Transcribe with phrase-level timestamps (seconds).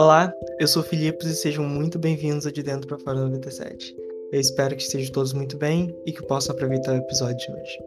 [0.00, 3.94] Olá, eu sou o Filipe e sejam muito bem-vindos ao De Dentro para Fora 97.
[4.32, 7.78] Eu espero que estejam todos muito bem e que possam aproveitar o episódio de hoje.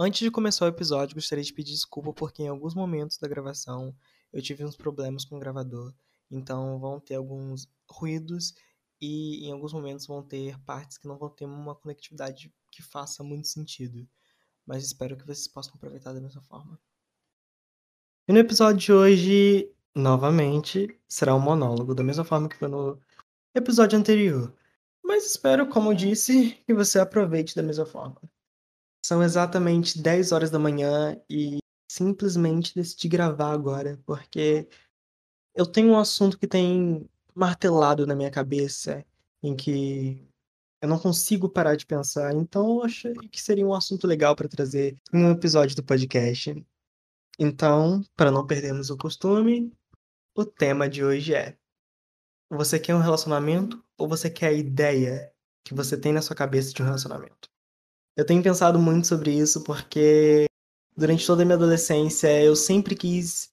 [0.00, 3.94] Antes de começar o episódio, gostaria de pedir desculpa porque em alguns momentos da gravação
[4.32, 5.92] eu tive uns problemas com o gravador,
[6.30, 8.54] então vão ter alguns ruídos
[8.98, 13.22] e em alguns momentos vão ter partes que não vão ter uma conectividade que faça
[13.22, 14.08] muito sentido.
[14.64, 16.80] Mas espero que vocês possam aproveitar da mesma forma.
[18.28, 23.00] E no episódio de hoje, novamente, será um monólogo, da mesma forma que foi no
[23.54, 24.54] episódio anterior.
[25.02, 28.20] Mas espero, como disse, que você aproveite da mesma forma.
[29.02, 31.56] São exatamente 10 horas da manhã e
[31.90, 34.68] simplesmente decidi gravar agora, porque
[35.54, 39.06] eu tenho um assunto que tem martelado na minha cabeça,
[39.42, 40.22] em que
[40.82, 44.50] eu não consigo parar de pensar, então eu achei que seria um assunto legal para
[44.50, 46.62] trazer em um episódio do podcast.
[47.38, 49.72] Então, para não perdermos o costume,
[50.34, 51.56] o tema de hoje é:
[52.50, 55.32] você quer um relacionamento ou você quer a ideia
[55.64, 57.48] que você tem na sua cabeça de um relacionamento?
[58.16, 60.46] Eu tenho pensado muito sobre isso porque
[60.96, 63.50] durante toda a minha adolescência eu sempre quis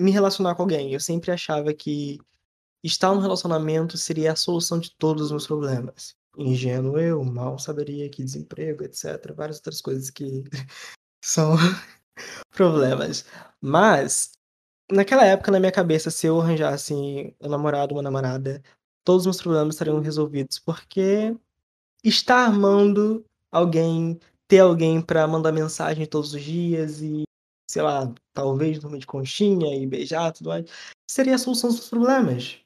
[0.00, 0.92] me relacionar com alguém.
[0.92, 2.18] Eu sempre achava que
[2.82, 6.16] estar no relacionamento seria a solução de todos os meus problemas.
[6.36, 9.32] Ingênuo eu, mal saberia que desemprego, etc.
[9.34, 10.44] Várias outras coisas que
[11.24, 11.56] são
[12.50, 13.24] problemas.
[13.60, 14.32] Mas,
[14.90, 18.62] naquela época, na minha cabeça, se eu arranjasse um namorado, uma namorada,
[19.04, 20.58] todos os meus problemas estariam resolvidos.
[20.58, 21.36] Porque
[22.04, 27.24] estar armando alguém, ter alguém para mandar mensagem todos os dias e,
[27.70, 30.70] sei lá, talvez dormir de conchinha e beijar, tudo mais,
[31.10, 32.60] seria a solução dos problemas.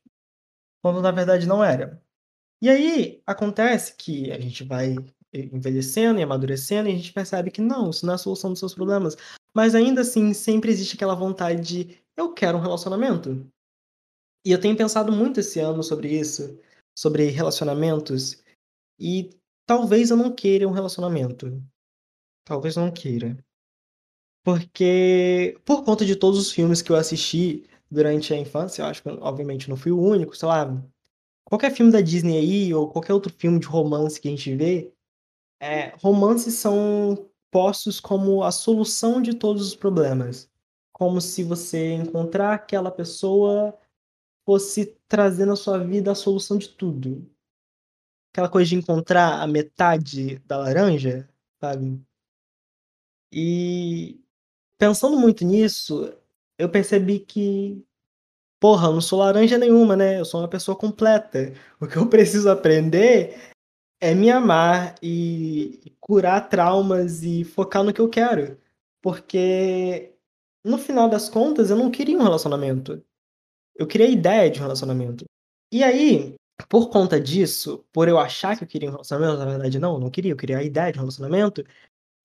[0.82, 2.02] Quando na verdade não era.
[2.62, 4.96] E aí acontece que a gente vai
[5.32, 8.58] envelhecendo e amadurecendo e a gente percebe que não, isso não é a solução dos
[8.58, 9.16] seus problemas.
[9.54, 13.46] Mas ainda assim, sempre existe aquela vontade de eu quero um relacionamento.
[14.44, 16.58] E eu tenho pensado muito esse ano sobre isso,
[16.96, 18.42] sobre relacionamentos,
[18.98, 19.30] e
[19.66, 21.62] talvez eu não queira um relacionamento.
[22.44, 23.36] Talvez não queira.
[24.44, 29.02] Porque, por conta de todos os filmes que eu assisti durante a infância, eu acho
[29.02, 30.82] que, obviamente, não fui o único, sei lá,
[31.44, 34.92] qualquer filme da Disney aí, ou qualquer outro filme de romance que a gente vê,
[35.60, 40.50] é, romances são postos como a solução de todos os problemas.
[40.92, 43.76] Como se você encontrar aquela pessoa
[44.44, 47.28] fosse trazer na sua vida a solução de tudo.
[48.32, 51.28] Aquela coisa de encontrar a metade da laranja,
[51.60, 52.00] sabe?
[53.32, 54.20] E
[54.78, 56.12] pensando muito nisso,
[56.58, 57.84] eu percebi que,
[58.60, 60.20] porra, eu não sou laranja nenhuma, né?
[60.20, 61.52] Eu sou uma pessoa completa.
[61.80, 63.49] O que eu preciso aprender
[64.00, 68.58] é me amar e curar traumas e focar no que eu quero.
[69.02, 70.14] Porque
[70.64, 73.02] no final das contas eu não queria um relacionamento.
[73.76, 75.24] Eu queria a ideia de um relacionamento.
[75.72, 76.34] E aí,
[76.68, 80.10] por conta disso, por eu achar que eu queria um relacionamento, na verdade não, não
[80.10, 81.64] queria, eu queria a ideia de um relacionamento,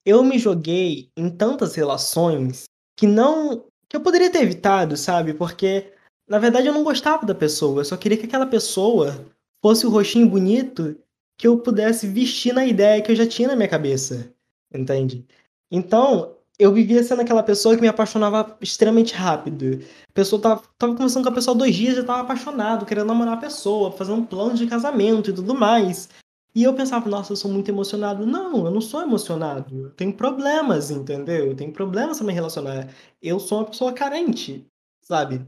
[0.05, 2.65] eu me joguei em tantas relações
[2.97, 5.33] que não que eu poderia ter evitado, sabe?
[5.33, 5.93] Porque
[6.27, 9.25] na verdade eu não gostava da pessoa, eu só queria que aquela pessoa
[9.61, 10.97] fosse o roxinho bonito
[11.37, 14.33] que eu pudesse vestir na ideia que eu já tinha na minha cabeça,
[14.73, 15.25] entende?
[15.71, 19.83] Então, eu vivia sendo aquela pessoa que me apaixonava extremamente rápido.
[20.09, 23.33] A pessoa tava, tava conversando com a pessoa dois dias, já tava apaixonado, querendo namorar
[23.33, 26.09] a pessoa, fazendo um plano de casamento e tudo mais.
[26.55, 28.25] E eu pensava, nossa, eu sou muito emocionado.
[28.25, 29.87] Não, eu não sou emocionado.
[29.87, 31.47] Eu tenho problemas, entendeu?
[31.47, 32.87] Eu tenho problemas pra me relacionar.
[33.21, 34.65] Eu sou uma pessoa carente,
[35.01, 35.45] sabe?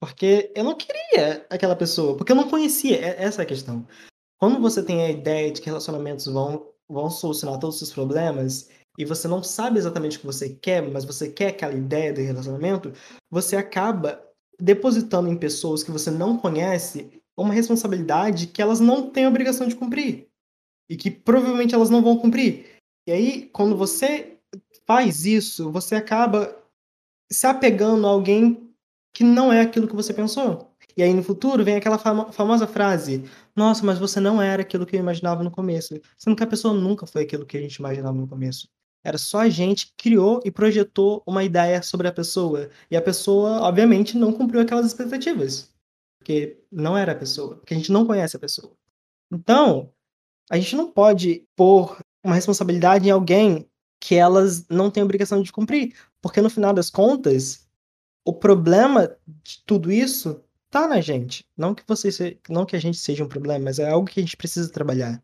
[0.00, 2.98] Porque eu não queria aquela pessoa, porque eu não conhecia.
[2.98, 3.86] Essa é a questão.
[4.38, 8.68] Quando você tem a ideia de que relacionamentos vão, vão solucionar todos os seus problemas
[8.96, 12.22] e você não sabe exatamente o que você quer, mas você quer aquela ideia de
[12.22, 12.92] relacionamento,
[13.30, 14.22] você acaba
[14.60, 19.76] depositando em pessoas que você não conhece uma responsabilidade que elas não têm obrigação de
[19.76, 20.28] cumprir
[20.90, 22.78] e que provavelmente elas não vão cumprir.
[23.06, 24.38] E aí, quando você
[24.86, 26.56] faz isso, você acaba
[27.30, 28.68] se apegando a alguém
[29.14, 30.67] que não é aquilo que você pensou.
[30.98, 33.22] E aí no futuro vem aquela famo famosa frase:
[33.54, 35.94] Nossa, mas você não era aquilo que eu imaginava no começo.
[36.16, 38.68] Sendo que a pessoa nunca foi aquilo que a gente imaginava no começo.
[39.04, 42.68] Era só a gente que criou e projetou uma ideia sobre a pessoa.
[42.90, 45.72] E a pessoa, obviamente, não cumpriu aquelas expectativas.
[46.18, 47.54] Porque não era a pessoa.
[47.58, 48.72] Porque a gente não conhece a pessoa.
[49.32, 49.92] Então,
[50.50, 53.70] a gente não pode pôr uma responsabilidade em alguém
[54.00, 55.94] que elas não têm obrigação de cumprir.
[56.20, 57.68] Porque no final das contas,
[58.26, 61.46] o problema de tudo isso tá na gente.
[61.56, 62.38] Não que você se...
[62.48, 65.22] não que a gente seja um problema, mas é algo que a gente precisa trabalhar,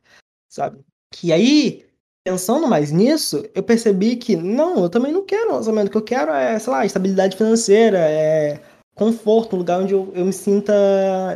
[0.49, 0.85] sabe?
[1.13, 1.87] Que aí
[2.27, 5.99] Pensando mais nisso, eu percebi que não, eu também não quero um relacionamento, o que
[5.99, 8.63] eu quero é, sei lá, estabilidade financeira, é
[8.95, 10.73] conforto, um lugar onde eu, eu me sinta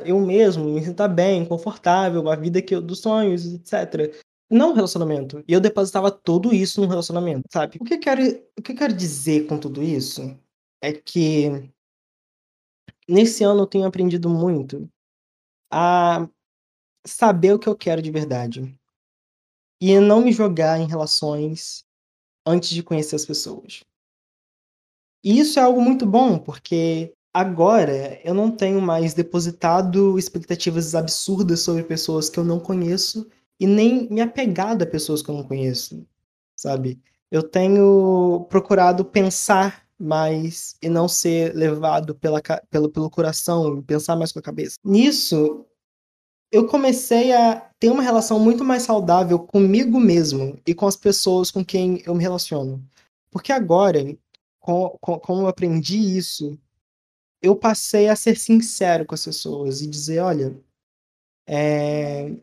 [0.06, 4.14] eu mesmo, me sinta bem, confortável, uma vida que eu, dos sonhos, etc.
[4.50, 5.44] Não relacionamento.
[5.46, 7.76] E eu depositava tudo isso num relacionamento, sabe?
[7.78, 8.22] O que eu quero,
[8.58, 10.34] o que eu quero dizer com tudo isso
[10.82, 11.68] é que
[13.08, 14.88] nesse ano eu tenho aprendido muito
[15.72, 16.28] a
[17.06, 18.78] saber o que eu quero de verdade.
[19.80, 21.84] E não me jogar em relações
[22.46, 23.84] antes de conhecer as pessoas.
[25.22, 31.60] E isso é algo muito bom, porque agora eu não tenho mais depositado expectativas absurdas
[31.60, 33.28] sobre pessoas que eu não conheço
[33.60, 36.06] e nem me apegado a pessoas que eu não conheço,
[36.56, 37.00] sabe?
[37.30, 42.40] Eu tenho procurado pensar mais e não ser levado pela,
[42.70, 44.76] pelo, pelo coração, pensar mais com a cabeça.
[44.84, 45.66] Nisso,
[46.50, 51.50] eu comecei a ter uma relação muito mais saudável comigo mesmo e com as pessoas
[51.50, 52.82] com quem eu me relaciono.
[53.30, 54.00] Porque agora,
[54.58, 56.58] com, com, como eu aprendi isso,
[57.42, 60.58] eu passei a ser sincero com as pessoas e dizer, olha,
[61.46, 62.34] é,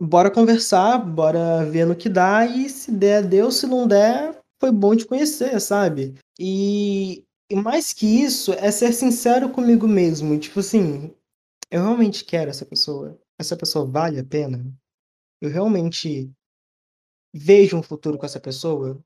[0.00, 4.72] bora conversar, bora ver no que dá e se der, deu, se não der, foi
[4.72, 6.14] bom te conhecer, sabe?
[6.40, 11.14] E, e mais que isso, é ser sincero comigo mesmo, tipo assim,
[11.70, 14.64] eu realmente quero essa pessoa essa pessoa vale a pena?
[15.40, 16.32] Eu realmente
[17.34, 18.98] vejo um futuro com essa pessoa?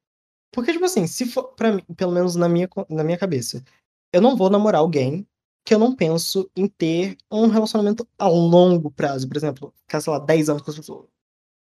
[0.53, 3.65] Porque, tipo assim, se for pra mim, pelo menos na minha, na minha cabeça,
[4.13, 5.27] eu não vou namorar alguém
[5.65, 9.27] que eu não penso em ter um relacionamento a longo prazo.
[9.27, 11.09] Por exemplo, ficar, sei lá, 10 anos com essa pessoa.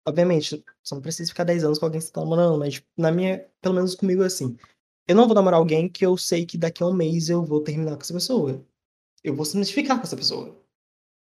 [0.08, 3.12] Obviamente, você não precisa ficar 10 anos com alguém que você tá namorando, mas na
[3.12, 4.56] minha, pelo menos comigo é assim.
[5.06, 7.62] Eu não vou namorar alguém que eu sei que daqui a um mês eu vou
[7.62, 8.64] terminar com essa pessoa.
[9.22, 10.56] Eu vou se identificar com essa pessoa.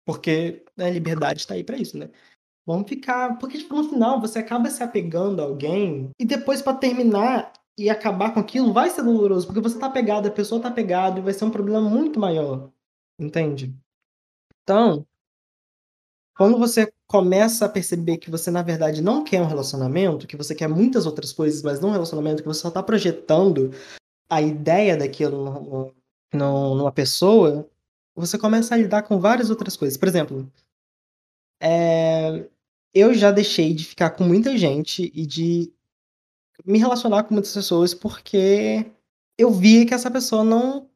[0.05, 2.09] Porque né, a liberdade está aí para isso, né?
[2.65, 3.37] Vamos ficar.
[3.39, 7.89] Porque, tipo, no final você acaba se apegando a alguém e depois, para terminar e
[7.89, 11.21] acabar com aquilo, vai ser doloroso, porque você tá pegado, a pessoa tá pegada e
[11.21, 12.71] vai ser um problema muito maior.
[13.19, 13.75] Entende?
[14.63, 15.05] Então,
[16.35, 20.53] quando você começa a perceber que você, na verdade, não quer um relacionamento, que você
[20.53, 23.71] quer muitas outras coisas, mas não um relacionamento, que você só tá projetando
[24.29, 25.93] a ideia daquilo
[26.33, 27.69] numa pessoa,
[28.13, 29.97] você começa a lidar com várias outras coisas.
[29.97, 30.51] Por exemplo,
[31.61, 32.45] é,
[32.93, 35.71] eu já deixei de ficar com muita gente e de
[36.65, 38.85] me relacionar com muitas pessoas porque
[39.37, 40.89] eu via que essa pessoa não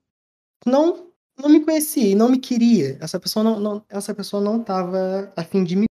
[0.65, 1.08] não
[1.41, 2.97] não me conhecia e não me queria.
[3.01, 5.86] Essa pessoa não, não essa pessoa não estava a fim de me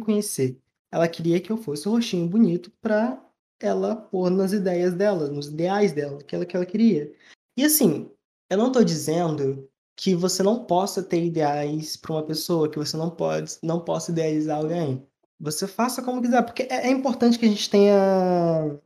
[0.00, 0.58] conhecer.
[0.92, 3.20] Ela queria que eu fosse roxinho bonito para
[3.60, 7.12] ela pôr nas ideias dela, nos ideais dela, ela que ela queria.
[7.56, 8.10] E assim,
[8.50, 12.96] eu não estou dizendo que você não possa ter ideais para uma pessoa, que você
[12.96, 15.06] não pode, não possa idealizar alguém.
[15.40, 18.80] Você faça como quiser, porque é, é importante que a gente tenha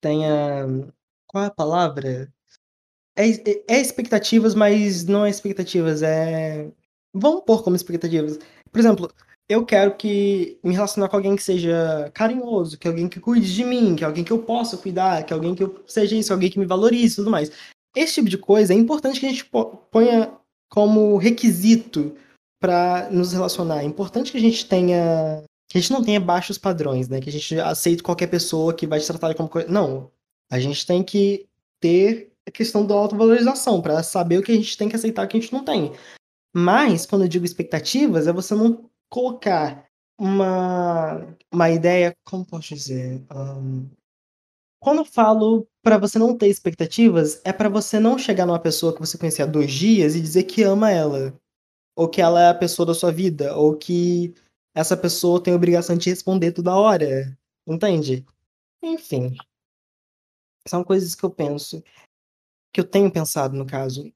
[0.00, 0.66] tenha
[1.26, 2.32] qual é a palavra?
[3.20, 6.70] É, é, é expectativas, mas não é expectativas, é
[7.14, 8.38] vamos pôr como expectativas.
[8.70, 9.12] Por exemplo,
[9.48, 13.64] eu quero que me relacionar com alguém que seja carinhoso, que alguém que cuide de
[13.64, 16.58] mim, que alguém que eu possa cuidar, que alguém que eu seja isso, alguém que
[16.58, 17.50] me valorize e tudo mais.
[17.96, 19.44] Esse tipo de coisa é importante que a gente
[19.90, 20.32] ponha
[20.70, 22.14] como requisito
[22.60, 23.82] para nos relacionar.
[23.82, 25.42] É importante que a gente tenha.
[25.68, 27.20] Que a gente não tenha baixos padrões, né?
[27.20, 29.68] Que a gente aceite qualquer pessoa que vai te tratar como coisa.
[29.68, 30.10] Não.
[30.50, 31.46] A gente tem que
[31.80, 35.26] ter a questão da autovalorização, para saber o que a gente tem que aceitar e
[35.26, 35.92] o que a gente não tem.
[36.54, 39.86] Mas, quando eu digo expectativas, é você não colocar
[40.18, 42.14] uma, uma ideia.
[42.24, 43.24] Como posso dizer?
[43.32, 43.88] Um,
[44.80, 48.92] quando eu falo para você não ter expectativas, é para você não chegar numa pessoa
[48.92, 51.38] que você conhecia há dois dias e dizer que ama ela.
[51.96, 53.56] Ou que ela é a pessoa da sua vida.
[53.56, 54.34] Ou que
[54.74, 57.36] essa pessoa tem a obrigação de te responder toda hora.
[57.66, 58.24] Entende?
[58.82, 59.36] Enfim.
[60.66, 61.82] São coisas que eu penso.
[62.72, 64.12] Que eu tenho pensado, no caso.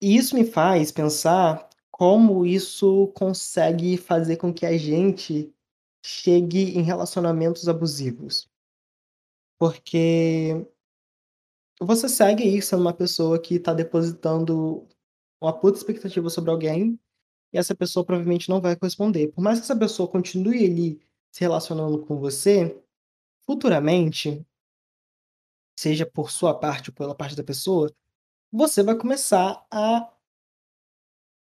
[0.00, 5.52] E isso me faz pensar como isso consegue fazer com que a gente
[6.04, 8.48] chegue em relacionamentos abusivos.
[9.58, 10.66] Porque
[11.80, 14.86] você segue aí sendo uma pessoa que está depositando
[15.40, 16.98] uma puta expectativa sobre alguém
[17.52, 19.28] e essa pessoa provavelmente não vai corresponder.
[19.32, 21.00] Por mais que essa pessoa continue ali
[21.32, 22.76] se relacionando com você,
[23.46, 24.44] futuramente,
[25.78, 27.94] seja por sua parte ou pela parte da pessoa,
[28.50, 30.12] você vai começar a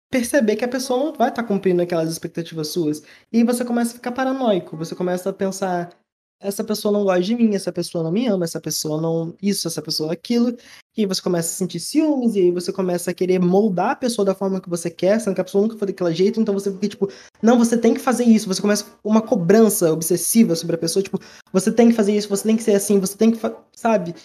[0.09, 3.01] perceber que a pessoa não vai estar tá cumprindo aquelas expectativas suas.
[3.31, 5.89] E você começa a ficar paranoico, você começa a pensar,
[6.39, 9.67] essa pessoa não gosta de mim, essa pessoa não me ama, essa pessoa não isso,
[9.67, 10.55] essa pessoa aquilo,
[10.95, 13.95] e aí você começa a sentir ciúmes, e aí você começa a querer moldar a
[13.95, 16.53] pessoa da forma que você quer, sendo que a pessoa nunca foi daquele jeito, então
[16.53, 17.09] você fica tipo,
[17.41, 21.19] não, você tem que fazer isso, você começa uma cobrança obsessiva sobre a pessoa, tipo,
[21.51, 23.39] você tem que fazer isso, você tem que ser assim, você tem que,
[23.75, 24.15] sabe?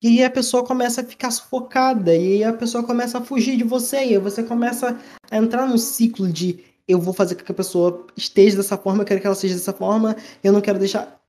[0.00, 3.56] E aí a pessoa começa a ficar sufocada, e aí a pessoa começa a fugir
[3.56, 4.98] de você, e aí você começa
[5.30, 9.02] a entrar num ciclo de eu vou fazer com que a pessoa esteja dessa forma,
[9.02, 11.23] eu quero que ela seja dessa forma, eu não quero deixar.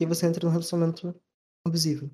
[0.00, 1.14] E você entra num relacionamento
[1.64, 2.10] abusivo.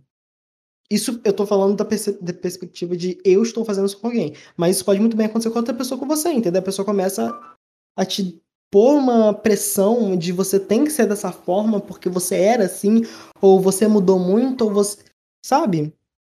[0.90, 4.34] Isso eu tô falando da, da, perspectiva de eu estou fazendo isso com alguém.
[4.56, 6.60] Mas isso pode muito bem acontecer com outra pessoa com você, entendeu?
[6.60, 7.32] A pessoa começa
[7.96, 8.40] a te
[8.70, 13.02] pôr uma pressão de você tem que ser dessa forma porque você era assim,
[13.40, 14.98] ou você mudou muito, ou você.
[15.44, 15.92] Sabe?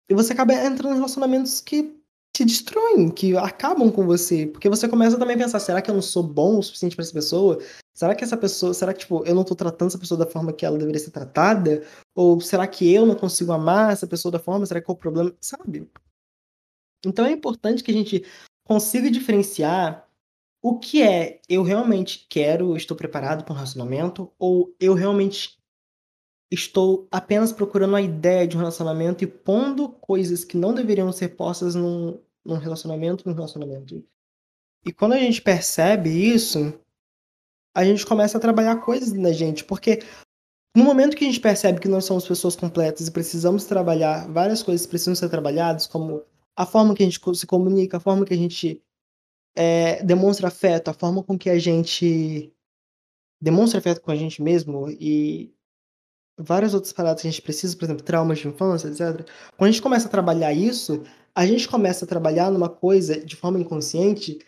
[0.09, 1.97] E você acaba entrando em relacionamentos que
[2.35, 4.47] te destroem, que acabam com você.
[4.47, 7.03] Porque você começa também a pensar, será que eu não sou bom o suficiente para
[7.03, 7.59] essa pessoa?
[7.97, 10.53] Será que essa pessoa, será que tipo, eu não tô tratando essa pessoa da forma
[10.53, 11.83] que ela deveria ser tratada?
[12.13, 14.67] Ou será que eu não consigo amar essa pessoa da forma?
[14.67, 15.89] Será que é o problema, sabe?
[17.03, 18.23] Então é importante que a gente
[18.63, 20.07] consiga diferenciar
[20.61, 25.57] o que é eu realmente quero, estou preparado para um relacionamento, ou eu realmente
[26.51, 31.29] estou apenas procurando a ideia de um relacionamento e pondo coisas que não deveriam ser
[31.29, 34.05] postas num, num relacionamento, num relacionamento.
[34.85, 36.79] E quando a gente percebe isso,
[37.77, 39.99] a gente começa a trabalhar coisas na gente, porque
[40.75, 44.63] no momento que a gente percebe que nós somos pessoas completas e precisamos trabalhar, várias
[44.63, 46.23] coisas precisam ser trabalhadas, como
[46.55, 48.81] a forma que a gente se comunica, a forma que a gente
[49.55, 52.51] é, demonstra afeto, a forma com que a gente
[53.39, 55.53] demonstra afeto com a gente mesmo e
[56.35, 59.23] várias outras paradas que a gente precisa, por exemplo, traumas de infância, etc.
[59.55, 61.03] Quando a gente começa a trabalhar isso,
[61.35, 64.39] a gente começa a trabalhar numa coisa de forma inconsciente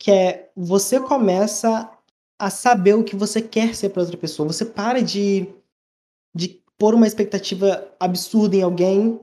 [0.00, 1.97] que é você começa
[2.38, 4.48] a saber o que você quer ser para outra pessoa.
[4.48, 5.48] Você para de,
[6.34, 9.20] de pôr uma expectativa absurda em alguém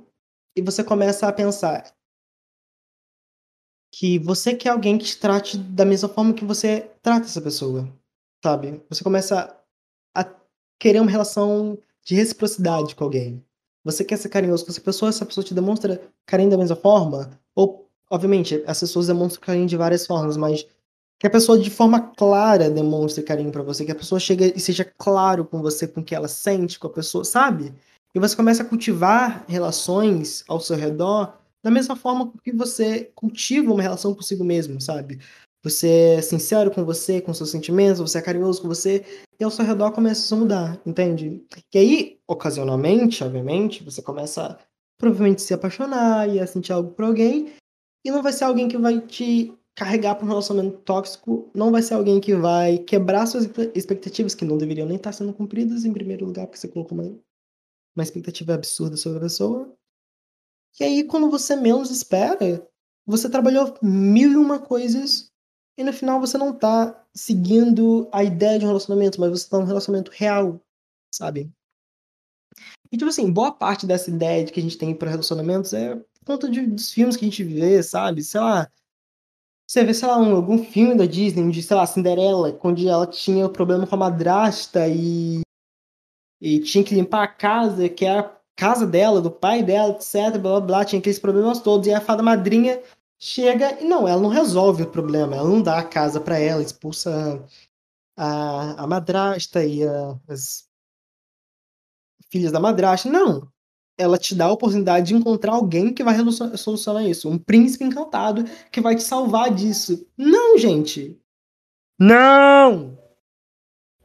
[0.56, 1.96] e você começa a pensar
[3.94, 7.88] que você quer alguém que te trate da mesma forma que você trata essa pessoa,
[8.44, 8.84] sabe?
[8.90, 9.58] Você começa
[10.14, 10.30] a
[10.78, 13.42] querer uma relação de reciprocidade com alguém.
[13.86, 17.40] Você quer ser carinhoso com essa pessoa, essa pessoa te demonstra carinho da mesma forma?
[17.56, 20.68] Ou, obviamente, as pessoas demonstram carinho de várias formas, mas
[21.20, 24.60] que a pessoa de forma clara demonstre carinho para você, que a pessoa chegue e
[24.60, 27.74] seja claro com você, com o que ela sente com a pessoa, sabe?
[28.14, 33.74] E você começa a cultivar relações ao seu redor da mesma forma que você cultiva
[33.74, 35.20] uma relação consigo mesmo, sabe?
[35.64, 39.04] Você é sincero com você, com seus sentimentos, você é carinhoso com você,
[39.40, 41.44] e ao seu redor começa a mudar, entende?
[41.74, 44.60] E aí, ocasionalmente, obviamente, você começa
[44.98, 47.52] provavelmente se apaixonar e a sentir algo por alguém,
[48.06, 51.82] e não vai ser alguém que vai te carregar para um relacionamento tóxico, não vai
[51.82, 55.92] ser alguém que vai quebrar suas expectativas que não deveriam nem estar sendo cumpridas em
[55.92, 57.20] primeiro lugar, porque você colocou uma,
[57.96, 59.76] uma expectativa absurda sobre a pessoa.
[60.80, 62.66] E aí, quando você menos espera,
[63.06, 65.32] você trabalhou mil e uma coisas
[65.78, 69.60] e no final você não tá seguindo a ideia de um relacionamento, mas você tá
[69.60, 70.62] num relacionamento real,
[71.14, 71.52] sabe?
[72.92, 75.96] E, tipo assim, boa parte dessa ideia de que a gente tem para relacionamentos é
[75.96, 78.24] por conta de, dos filmes que a gente vê, sabe?
[78.24, 78.72] Sei lá.
[79.68, 83.08] Você vê, sei lá, um, algum filme da Disney, de, sei lá, Cinderela, onde ela
[83.08, 85.42] tinha problema com a madrasta e.
[86.40, 90.38] e tinha que limpar a casa, que era a casa dela, do pai dela, etc,
[90.40, 91.88] blá blá blá, tinha aqueles problemas todos.
[91.88, 92.82] E a fada madrinha
[93.20, 96.62] chega e não, ela não resolve o problema, ela não dá a casa para ela,
[96.62, 97.44] expulsa
[98.18, 100.70] a, a madrasta e a, as
[102.30, 103.10] filhas da madrasta.
[103.10, 103.52] Não.
[103.98, 106.18] Ela te dá a oportunidade de encontrar alguém que vai
[106.58, 107.30] solucionar isso.
[107.30, 110.06] Um príncipe encantado que vai te salvar disso.
[110.18, 111.18] Não, gente.
[111.98, 112.98] Não!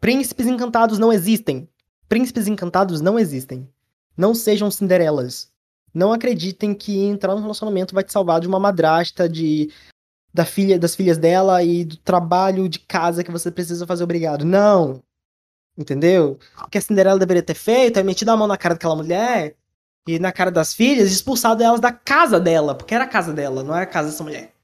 [0.00, 1.68] Príncipes encantados não existem.
[2.08, 3.68] Príncipes encantados não existem.
[4.16, 5.50] Não sejam Cinderelas.
[5.92, 9.70] Não acreditem que entrar no relacionamento vai te salvar de uma madrasta, de
[10.32, 14.44] da filha, das filhas dela e do trabalho de casa que você precisa fazer obrigado.
[14.44, 15.02] Não.
[15.76, 16.38] Entendeu?
[16.64, 19.56] O que a Cinderela deveria ter feito é metido a mão na cara daquela mulher
[20.08, 23.62] e na cara das filhas expulsado elas da casa dela, porque era a casa dela,
[23.62, 24.54] não era a casa dessa mulher.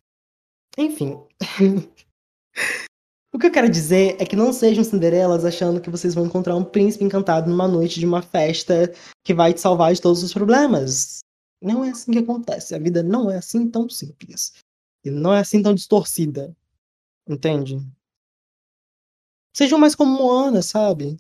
[0.76, 1.22] Enfim.
[3.32, 6.56] o que eu quero dizer é que não sejam Cinderelas achando que vocês vão encontrar
[6.56, 8.92] um príncipe encantado numa noite de uma festa
[9.24, 11.20] que vai te salvar de todos os problemas.
[11.62, 12.74] Não é assim que acontece.
[12.74, 14.52] A vida não é assim tão simples.
[15.04, 16.54] E não é assim tão distorcida.
[17.28, 17.78] Entende?
[19.56, 21.16] Sejam mais como Moana, sabe?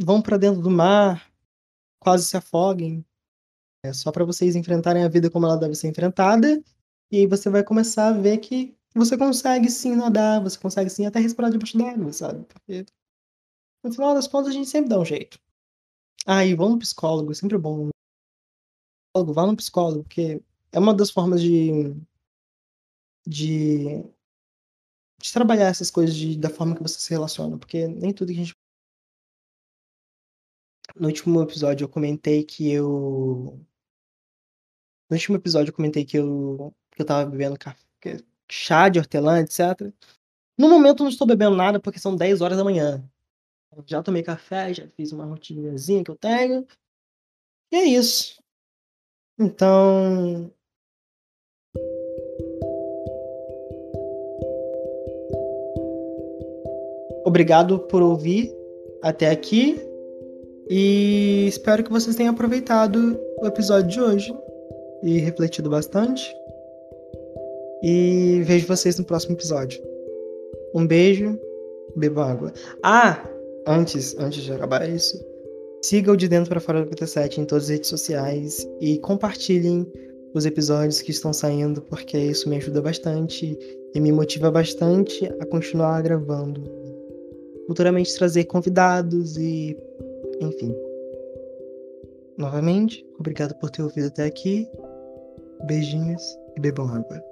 [0.00, 1.28] Vão para dentro do mar,
[2.04, 3.04] quase se afoguem.
[3.82, 6.62] É só para vocês enfrentarem a vida como ela deve ser enfrentada.
[7.10, 11.06] E aí você vai começar a ver que você consegue sim nadar, você consegue sim
[11.06, 12.44] até respirar debaixo d'água, sabe?
[12.44, 12.86] Porque
[13.82, 15.38] no final das contas a gente sempre dá um jeito.
[16.26, 17.88] Ah, vão no psicólogo, é sempre bom.
[19.16, 20.42] Vá no psicólogo, porque
[20.72, 21.94] é uma das formas de
[23.26, 24.04] de
[25.20, 28.40] de trabalhar essas coisas de da forma que você se relaciona, porque nem tudo que
[28.40, 28.54] a gente
[30.94, 33.60] No último episódio eu comentei que eu
[35.10, 37.84] no último episódio eu comentei que eu que eu estava bebendo caf
[38.50, 39.92] chá de hortelã, etc.
[40.56, 43.02] No momento eu não estou bebendo nada, porque são 10h.
[43.86, 46.66] Já tomei café, já fiz uma rotinazinha que eu tenho.
[47.72, 48.40] E é isso.
[49.38, 50.52] Então
[57.26, 58.54] Obrigado por ouvir
[59.02, 59.80] até aqui,
[60.68, 64.36] e espero que vocês tenham aproveitado o episódio de hoje
[65.02, 66.34] e refletido bastante.
[67.82, 69.82] E vejo vocês no próximo episódio.
[70.74, 71.38] Um beijo,
[71.94, 72.52] beba água.
[72.82, 73.28] Ah,
[73.66, 75.22] antes, antes de acabar isso,
[75.82, 79.86] siga o De Dentro para Fora do 57 em todas as redes sociais e compartilhem
[80.34, 83.56] os episódios que estão saindo, porque isso me ajuda bastante
[83.94, 86.62] e me motiva bastante a continuar gravando.
[87.66, 89.76] Futuramente trazer convidados e.
[90.40, 90.74] Enfim.
[92.36, 94.68] Novamente, obrigado por ter ouvido até aqui.
[95.66, 96.22] Beijinhos
[96.56, 97.22] e bebam água.